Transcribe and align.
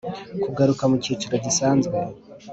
kugaruka 0.43 0.83
mu 0.91 0.97
cyiciro 1.03 1.35
gisanzwe. 1.45 1.97